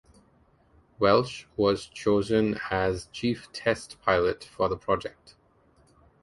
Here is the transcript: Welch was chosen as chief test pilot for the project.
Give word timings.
Welch 0.97 1.47
was 1.55 1.85
chosen 1.85 2.59
as 2.71 3.05
chief 3.11 3.51
test 3.53 4.01
pilot 4.01 4.43
for 4.43 4.67
the 4.67 4.75
project. 4.75 5.35